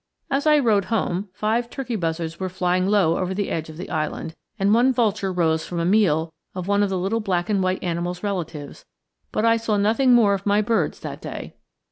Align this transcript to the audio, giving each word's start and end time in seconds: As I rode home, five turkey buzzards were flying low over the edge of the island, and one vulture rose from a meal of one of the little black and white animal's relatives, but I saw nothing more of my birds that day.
As 0.31 0.47
I 0.47 0.57
rode 0.57 0.85
home, 0.85 1.29
five 1.31 1.69
turkey 1.69 1.95
buzzards 1.95 2.39
were 2.39 2.49
flying 2.49 2.87
low 2.87 3.19
over 3.19 3.35
the 3.35 3.51
edge 3.51 3.69
of 3.69 3.77
the 3.77 3.91
island, 3.91 4.33
and 4.57 4.73
one 4.73 4.91
vulture 4.91 5.31
rose 5.31 5.63
from 5.63 5.79
a 5.79 5.85
meal 5.85 6.33
of 6.55 6.67
one 6.67 6.81
of 6.81 6.89
the 6.89 6.97
little 6.97 7.19
black 7.19 7.51
and 7.51 7.61
white 7.61 7.83
animal's 7.83 8.23
relatives, 8.23 8.83
but 9.31 9.45
I 9.45 9.57
saw 9.57 9.77
nothing 9.77 10.13
more 10.15 10.33
of 10.33 10.43
my 10.43 10.59
birds 10.59 11.01
that 11.01 11.21
day. 11.21 11.53